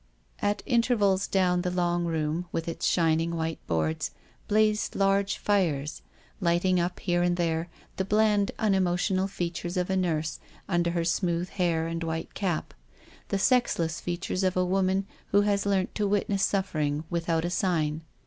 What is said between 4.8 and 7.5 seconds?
large fires, lighting up here and